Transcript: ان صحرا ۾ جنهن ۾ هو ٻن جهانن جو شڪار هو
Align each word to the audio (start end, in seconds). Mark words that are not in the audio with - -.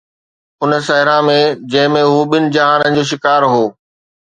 ان 0.63 0.71
صحرا 0.87 1.17
۾ 1.27 1.35
جنهن 1.75 1.93
۾ 1.99 2.03
هو 2.15 2.19
ٻن 2.33 2.43
جهانن 2.57 2.89
جو 2.99 3.03
شڪار 3.13 3.41
هو 3.55 3.63